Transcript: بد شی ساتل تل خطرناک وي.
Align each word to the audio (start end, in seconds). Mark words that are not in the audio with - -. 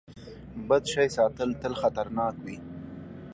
بد 0.67 0.83
شی 0.93 1.07
ساتل 1.17 1.49
تل 1.61 1.73
خطرناک 1.81 2.35
وي. 2.45 2.57